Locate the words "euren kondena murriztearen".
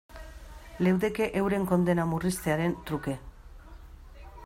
1.43-2.77